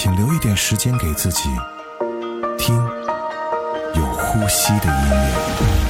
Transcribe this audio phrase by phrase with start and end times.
[0.00, 1.48] 请留一点时间给自己，
[2.56, 2.76] 听
[3.96, 5.87] 有呼吸的音乐。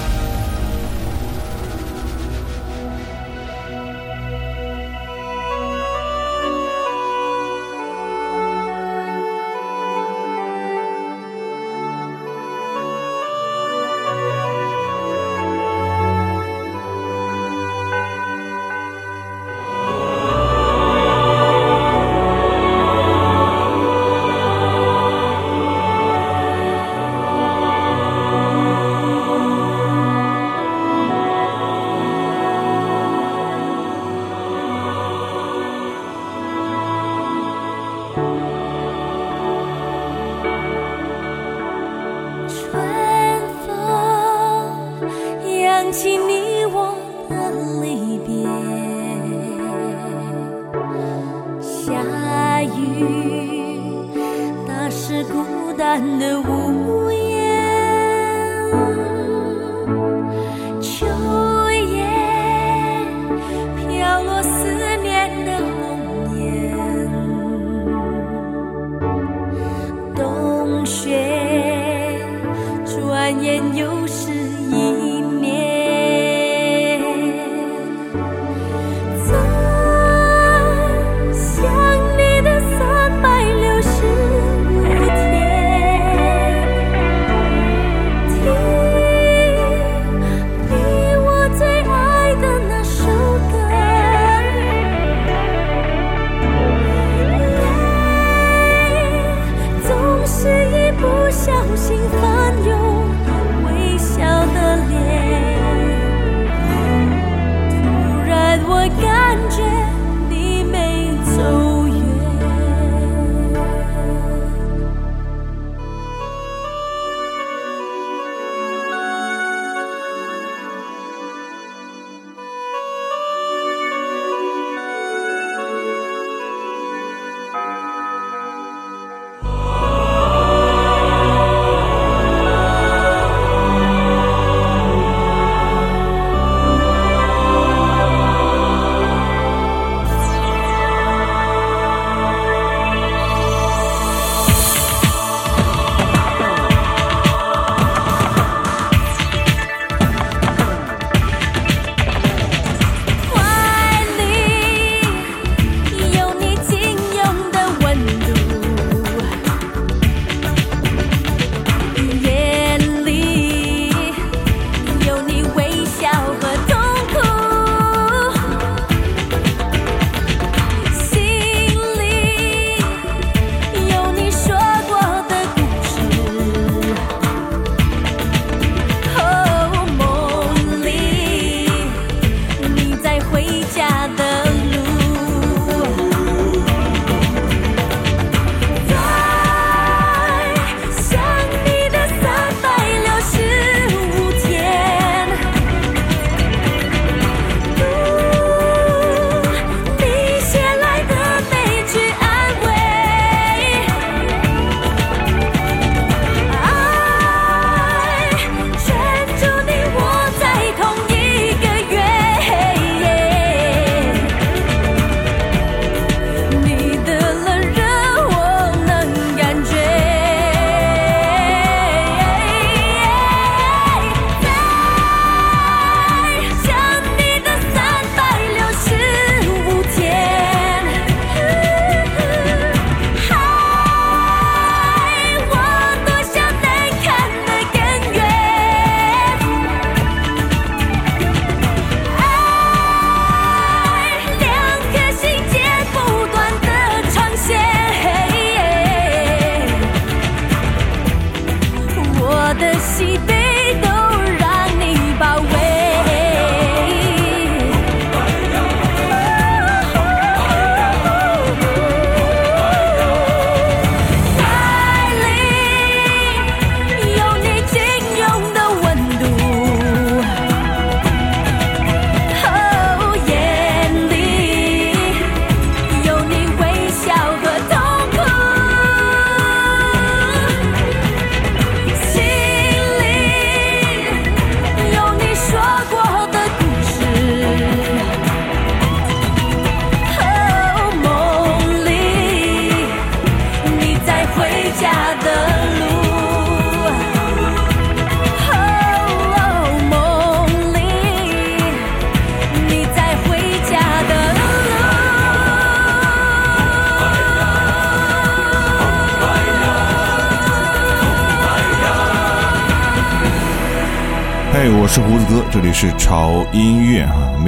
[45.91, 46.28] 轻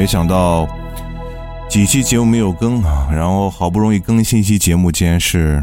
[0.00, 0.66] 没想到
[1.68, 5.62] 几期节目没有更啊，然后好不容易更新一期节目，竟然是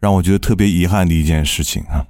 [0.00, 2.06] 让我觉得特别遗憾的一件事情啊！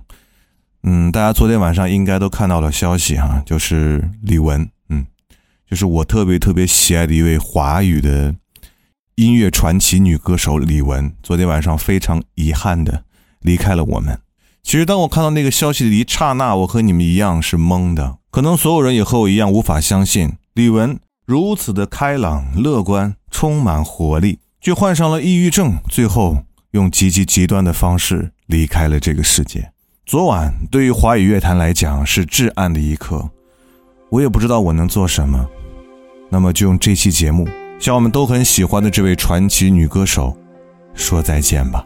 [0.84, 5.04] 嗯，大家昨天晚上应该都看到了消息哈，就是李玟，嗯，
[5.68, 8.32] 就是我特别特别喜爱的一位华语的
[9.16, 13.02] 音乐传奇女歌手李玟，昨天晚上非常遗憾的
[13.40, 14.16] 离开了我们。
[14.62, 18.18] 其实，当我看到那个消息的一刹那，我和你们一样是懵的。
[18.30, 29.72] 可能所有人也和我一样无法相信，李玟如此的开朗、乐观、充满活力，却患上了抑郁症，最后用极其极端的方式离开了这个世界。
[30.04, 33.28] 昨晚对于华语乐坛来讲是至暗的一刻，
[34.08, 35.44] 我也不知道我能做什么。
[36.30, 37.48] 那么，就用这期节目
[37.80, 40.36] 向我们都很喜欢的这位传奇女歌手
[40.94, 41.84] 说再见吧。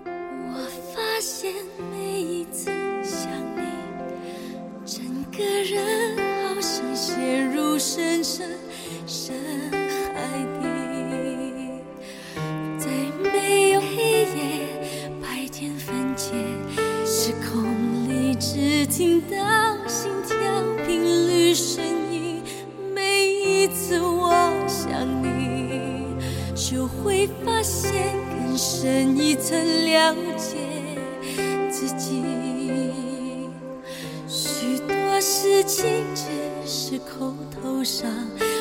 [27.71, 27.93] 先
[28.29, 29.57] 更深一层
[29.87, 30.57] 了解
[31.71, 32.21] 自己。
[34.27, 36.25] 许多事情只
[36.67, 38.11] 是口头上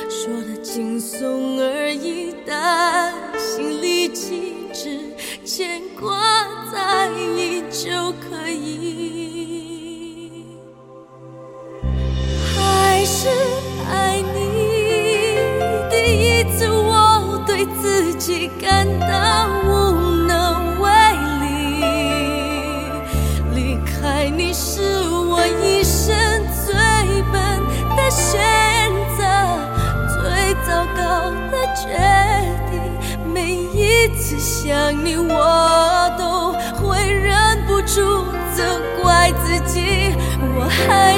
[0.07, 4.99] 说的轻松而已，但心里其实
[5.43, 7.89] 牵挂在意就
[8.21, 9.48] 可以。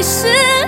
[0.01, 0.60] 是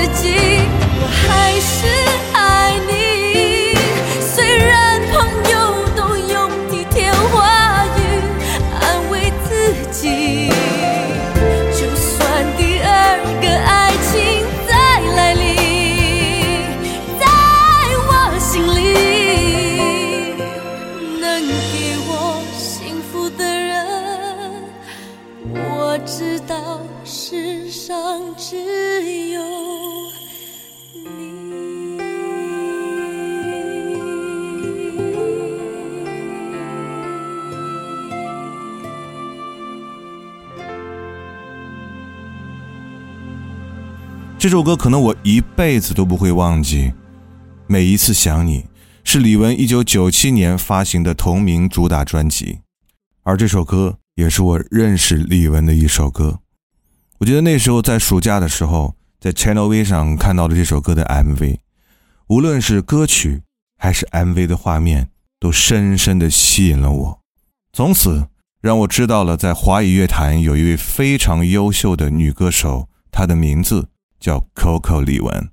[0.00, 0.34] 自己。
[1.02, 1.99] 我还是
[44.40, 46.90] 这首歌可能我一辈子都不会忘记。
[47.66, 48.64] 每一次想你，
[49.04, 52.60] 是李玟一九九七年发行的同名主打专辑，
[53.22, 56.38] 而这首歌也是我认识李玟的一首歌。
[57.18, 61.58] 我记得那时候在暑假的时候，在 Channel V 上看到了这首歌的 MV，
[62.28, 63.42] 无论是歌曲
[63.76, 67.20] 还是 MV 的画面，都深深的吸引了我。
[67.74, 68.28] 从此
[68.62, 73.88] 让我知道了，在华语乐坛有一位非常优秀的女歌手，她的名字。
[74.20, 75.48] 叫 Coco 李玟，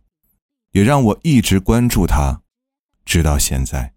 [0.73, 2.41] 也让我一直关注她，
[3.05, 3.93] 直到现在。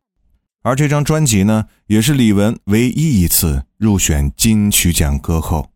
[0.62, 5.72] 而这张专辑呢，也是李玟唯一一次入选金曲奖歌后。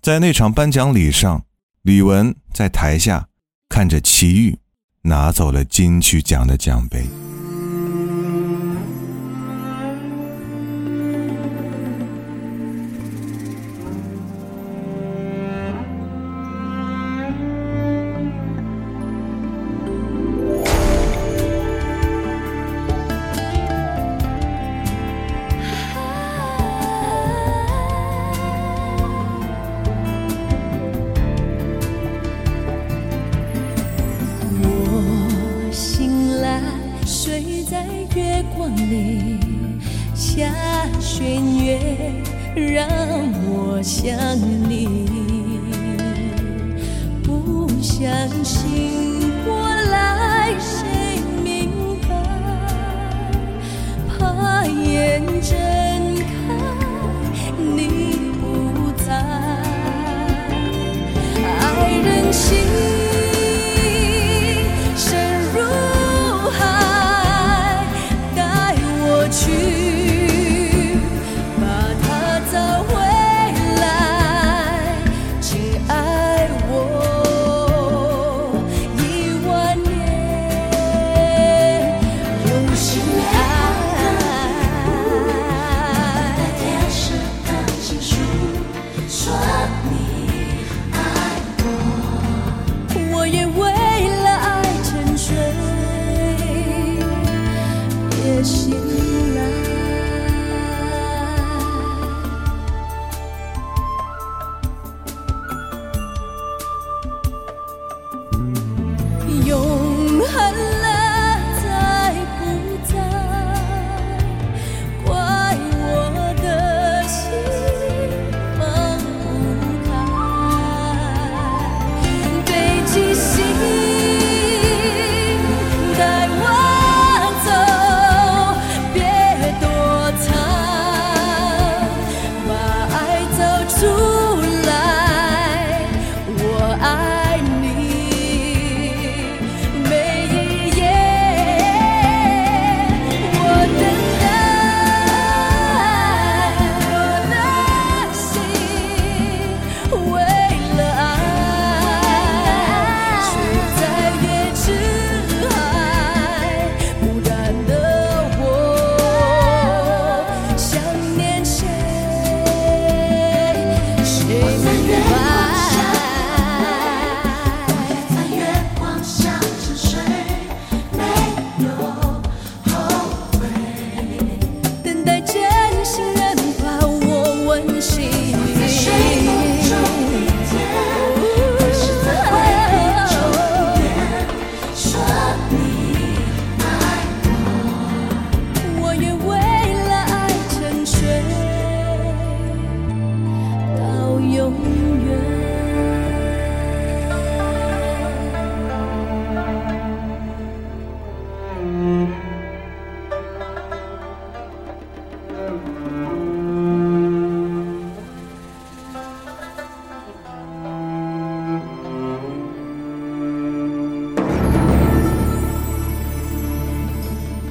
[0.00, 1.44] 在那场颁奖礼上，
[1.82, 3.28] 李玟在台下
[3.68, 4.58] 看着齐豫
[5.02, 7.27] 拿走了金曲奖的奖杯。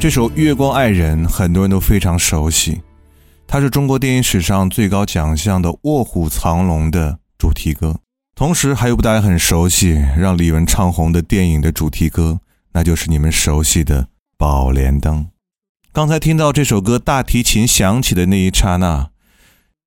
[0.08, 2.82] 这首《月光爱人》很多人都非常熟悉，
[3.46, 7.94] 它是中国电影史上最高奖项的《卧虎藏龙》的主题歌。
[8.34, 12.40] 同时，还有部大家很熟悉、让李玟唱红的电影的主题歌，
[12.72, 14.04] 那就是你们熟悉的
[14.38, 15.26] 《宝莲灯》。
[15.92, 19.10] 刚才听到这首歌大提琴响起的那一刹那，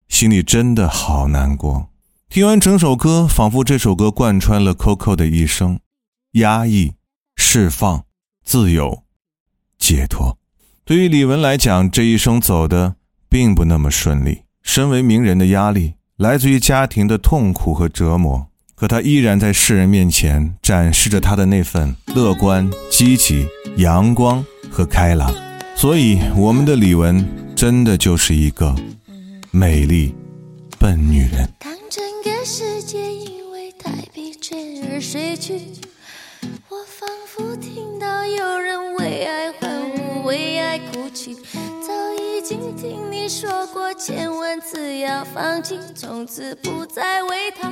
[0.07, 1.89] 心里真的好难过。
[2.29, 5.81] 听完整首歌，仿佛这首歌贯穿了 Coco 的一生：
[6.33, 6.93] 压抑、
[7.37, 8.05] 释放、
[8.45, 9.05] 自由。
[9.91, 10.39] 解脱，
[10.85, 12.95] 对于李玟来讲，这一生走的
[13.29, 14.43] 并不那么顺利。
[14.63, 18.47] 身为名人的压力，来自于家庭的痛苦和折磨。
[18.77, 25.35] 可他依然在世人面前展示着他的那份乐观、积极、阳光和开朗。
[25.75, 27.25] 所以，我们的李玟
[27.57, 28.73] 真的就是一个
[29.51, 30.15] 美丽
[30.79, 31.53] 笨女人。
[31.59, 34.55] 当整个世界因为太疲倦
[34.89, 35.61] 而睡去，
[36.69, 39.70] 我仿佛听到有人为爱欢，
[40.31, 41.35] 为爱哭泣。
[41.35, 47.69] 早已经听你说过千万次要放弃，从此不再为他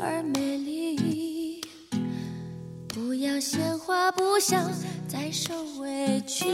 [0.00, 1.60] 而美丽。
[2.86, 4.70] 不要鲜花，不想
[5.08, 6.46] 再受委屈。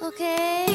[0.00, 0.66] OK，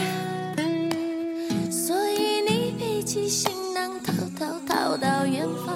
[1.70, 5.76] 所以你背起行囊，逃逃逃到远方，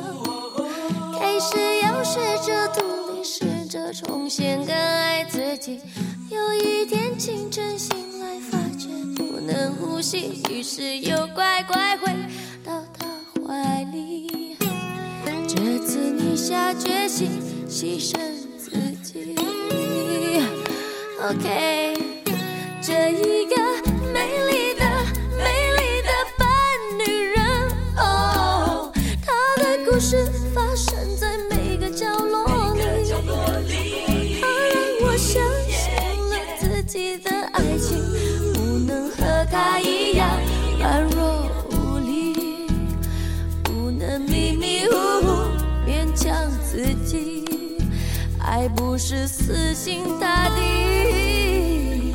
[1.20, 5.82] 开始要学着独立，试着重新更爱自己。
[6.44, 12.12] 有一天清晨醒来，发觉不能呼吸，于是又乖乖回
[12.66, 13.08] 到他
[13.48, 14.58] 怀里。
[15.48, 17.30] 这次你下决心
[17.70, 18.18] 牺牲
[18.58, 18.72] 自
[19.02, 19.38] 己。
[21.22, 21.94] OK，
[22.82, 23.56] 这一个
[48.94, 52.14] 不是死心塌地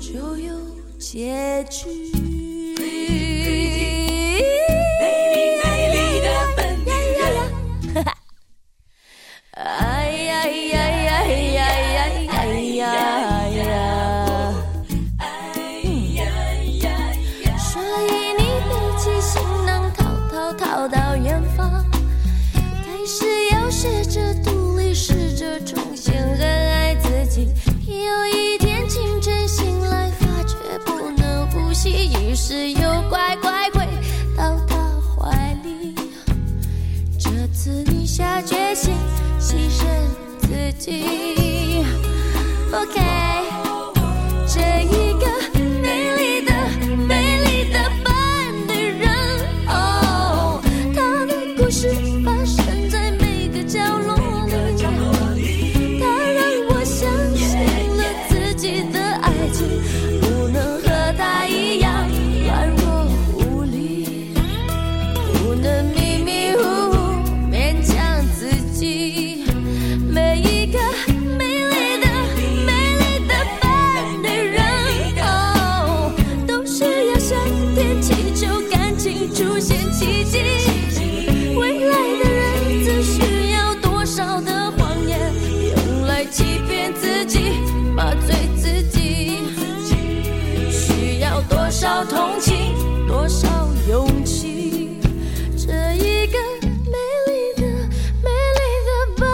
[0.00, 0.58] 就有
[0.98, 1.86] 结局。
[2.78, 3.28] 美
[37.68, 38.94] 次你下决心
[39.38, 39.84] 牺牲
[40.40, 41.84] 自己。
[42.72, 42.98] OK，
[93.08, 93.48] 多少
[93.88, 94.90] 勇气？
[95.56, 96.38] 这一个
[96.84, 96.92] 美
[97.26, 97.62] 丽的、
[98.22, 99.26] 美丽的笨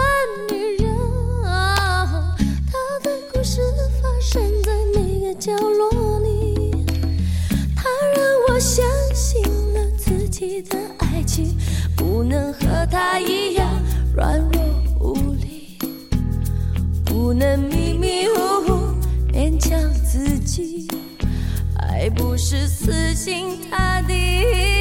[0.49, 0.95] 女人
[1.43, 2.33] 啊，
[2.71, 3.59] 她的故事
[4.01, 6.71] 发生在每个角落里。
[7.75, 11.57] 她让我相信了自己的爱情，
[11.97, 13.69] 不能和她一样
[14.15, 14.63] 软弱
[15.01, 15.77] 无力，
[17.03, 18.73] 不能迷迷糊糊
[19.33, 20.87] 勉强自己。
[22.05, 24.74] 还不是死心塌地。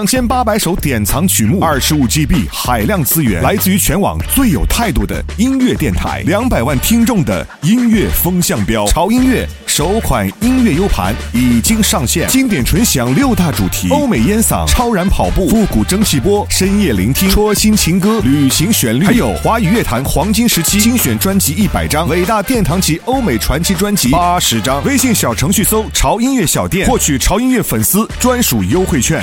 [0.00, 8.86] 两千八百首典藏曲目二十五 gb 海量资源来自于全网最有态度的音乐电台两百万听众的音乐风向标。
[8.86, 24.82] 潮音乐首款音乐 u 盘已经上线经典纯享六大主题欧美烟嗓超燃跑步复古蒸汽波深夜聆听戳心情歌旅行旋律还有华语乐坛黄金时期精选专辑一百张伟大殿堂级欧美传奇专辑八十张。
[24.84, 29.22] 微信小程序搜潮音乐小店获取潮音乐粉丝专属优惠券。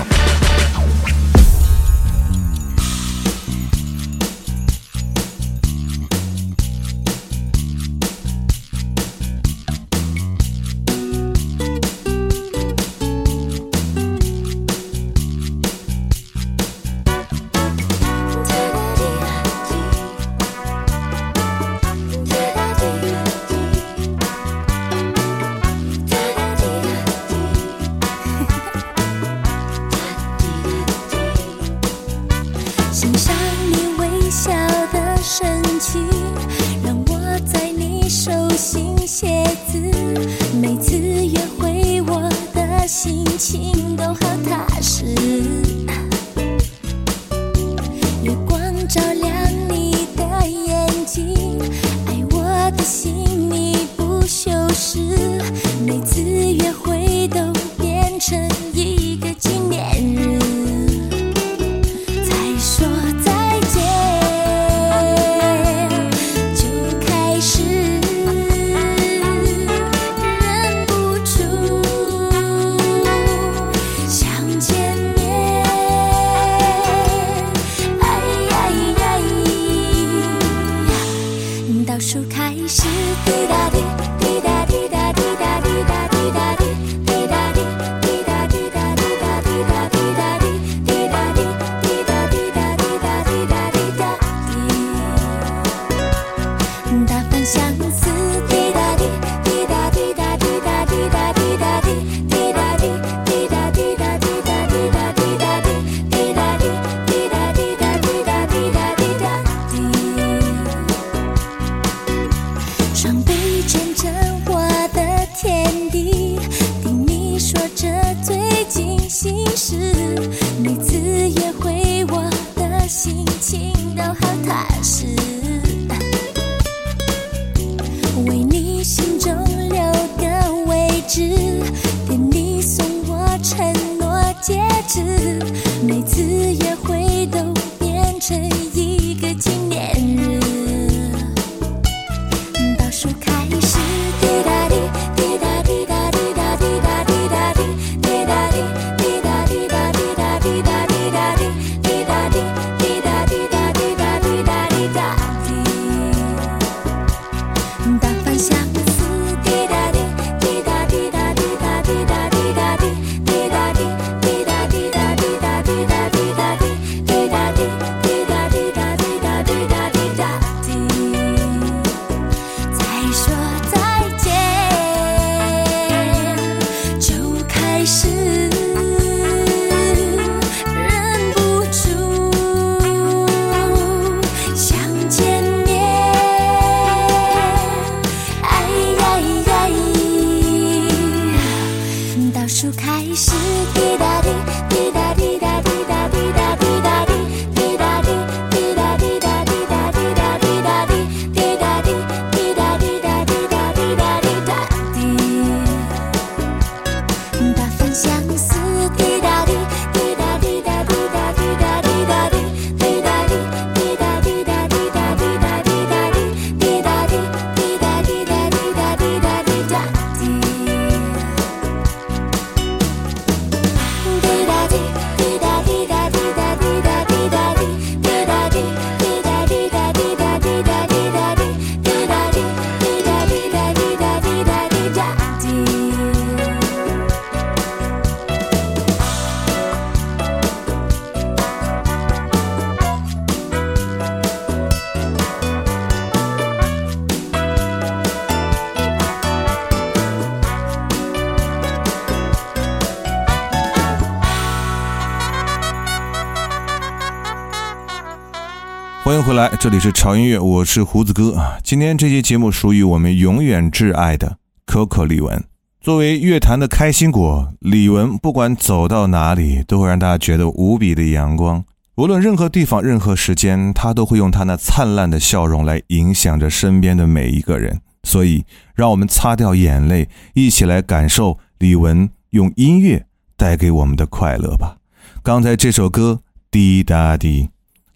[259.28, 261.60] 回来，这里是潮音乐，我是胡子哥啊。
[261.62, 265.42] 今天这期节目属于我们永远挚爱的 Coco 李玟。
[265.82, 271.62] 作为乐坛的开心果，李玟不管走到哪里，都会让大家觉得无比的阳光。
[271.98, 277.82] 无论任何地方、任何时间，她都会用她那灿烂的笑容来影响着身边的每一个人。
[278.04, 284.78] 所以，让我们擦掉眼泪，一起来感受李玟用音乐带给我们的快乐吧。
[285.22, 287.44] 刚才这首歌《滴答滴》。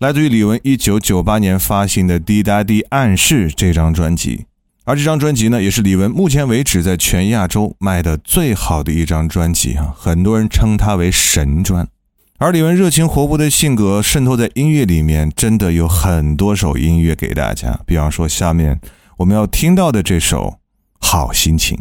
[0.01, 4.45] 来自于李玟一九九八年发行的《滴答滴暗示》这张专辑，
[4.83, 9.93] 而这张专辑呢，也是李玟目前为止在全亚洲卖的最好的一张专辑啊！
[9.95, 11.87] 很多人称它为神专。
[12.39, 17.79] 而李玟热情活泼的性格渗透在音乐里面，真的有很多首音乐给大家。
[17.85, 18.81] 比方说，下面
[19.17, 20.57] 我们要听到的这首
[21.07, 21.77] 《好心情》。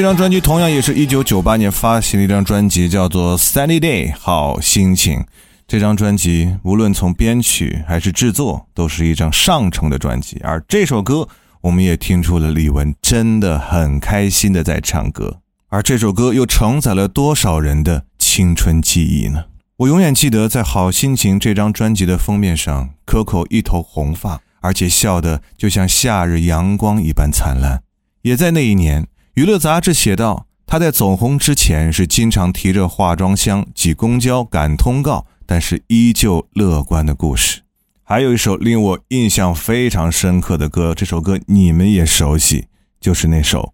[0.00, 5.22] 这张专辑同样也是一九九八年发行的一张专辑，叫做《Sunny Day》，好心情。
[5.68, 10.40] 这张专辑无论从编曲还是制作，都是一张上乘的专辑。
[10.42, 11.28] 而这首歌，
[11.60, 15.40] 我们也听出了李玟真的很开心的在唱歌。
[15.68, 19.44] 而这首歌又承载了多少人的青春记忆呢？
[19.76, 27.82] 我永远记得在《好心情》这张专辑的封面上，Coco 一头红发，而且笑得就像夏日阳光一般灿烂。
[28.22, 29.06] 也在那一年。
[29.40, 37.62] 娱乐杂志写道，他在走红之前是经常提着化妆箱挤公交赶通告，但是依旧乐观的故事。
[38.02, 42.66] 还有一首令我印象非常深刻的歌，这首歌你们也熟悉，
[43.00, 43.62] 就是那首《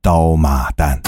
[0.00, 1.02] 刀马旦》。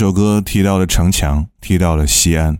[0.00, 2.56] 这首歌提到了城墙，提到了西安，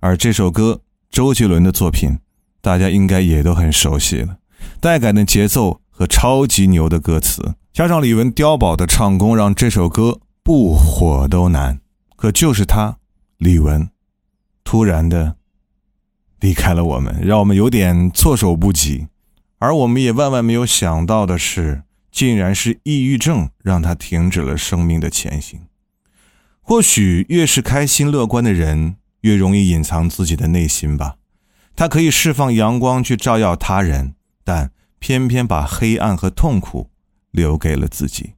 [0.00, 2.18] 而这首歌周杰伦的作品，
[2.60, 4.36] 大家应该也都很熟悉了。
[4.78, 11.80] 带感的节奏和超级牛的歌词，加上李玟碉堡的唱功，让这首歌不火都难。
[12.14, 12.98] 可就是他，
[13.38, 13.88] 李玟，
[14.62, 15.36] 突然的
[16.40, 19.06] 离开了我们，让我们有点措手不及。
[19.58, 25.58] 而我们也万万没有想到的是，竟然是抑郁症让他停止了生命的前行。
[26.62, 31.16] 或许越是开心乐观的人，越容易隐藏自己的内心吧。
[31.74, 36.90] 他可以释放阳光去照耀他人，但偏偏把黑暗和痛苦
[37.30, 38.34] 留给了自己。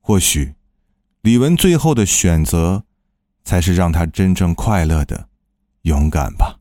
[0.00, 0.54] 或许，
[1.22, 2.84] 李玟最后的选择，
[3.44, 5.28] 才是让他真正快乐的
[5.82, 6.58] 勇敢吧。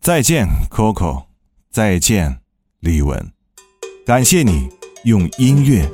[0.00, 1.26] 再见，Coco，
[1.70, 2.40] 再见，
[2.80, 3.30] 李玟。
[4.04, 4.68] 感谢你
[5.04, 5.88] 用音乐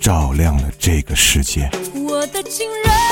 [0.00, 1.68] 照亮了这个世界。
[1.94, 3.05] 我的情人。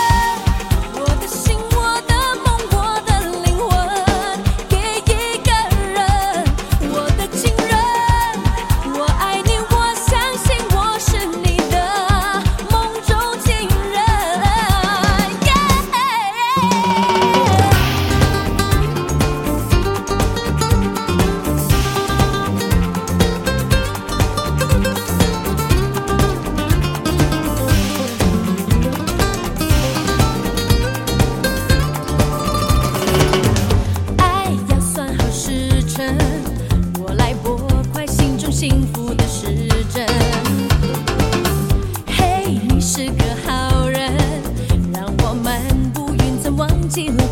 [38.54, 40.06] 幸福的时针。
[42.06, 44.12] 嘿你是个好人
[44.92, 45.60] 让我漫
[45.92, 47.24] 步云层忘记了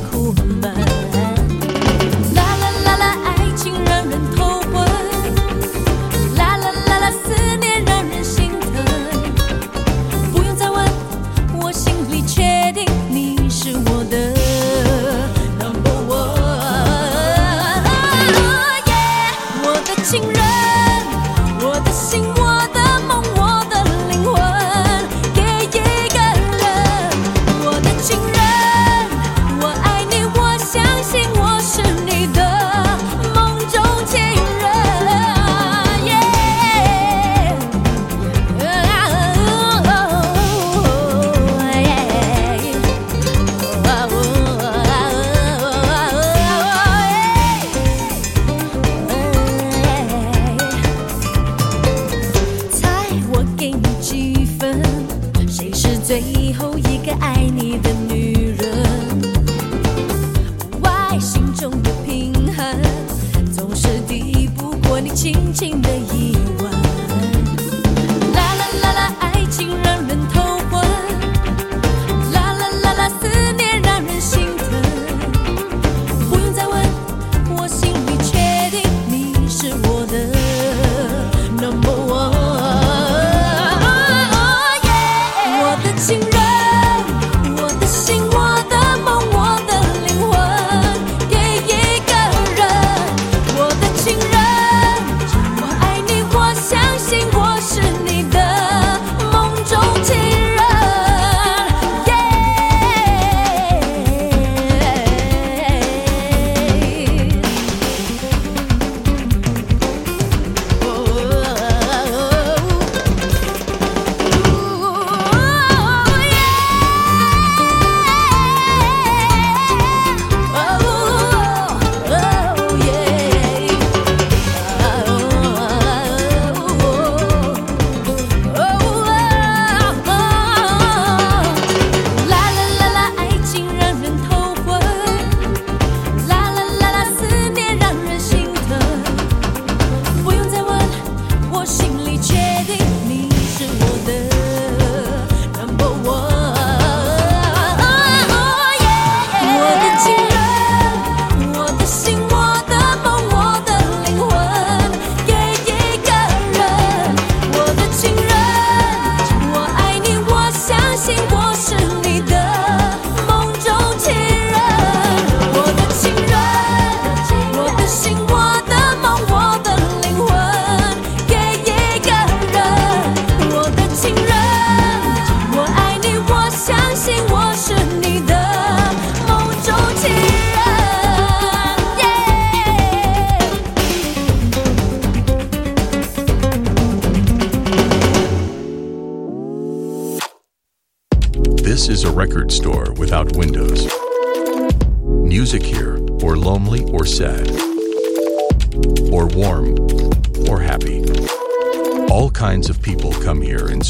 [65.62, 66.61] 新的一天。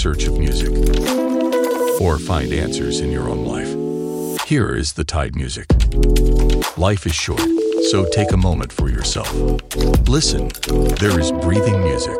[0.02, 0.70] Search of music
[2.00, 4.48] or find answers in your own life.
[4.48, 5.66] Here is the Tide Music.
[6.76, 7.46] Life is short,
[7.92, 9.32] so take a moment for yourself.
[10.08, 10.50] Listen,
[10.98, 12.18] there is breathing music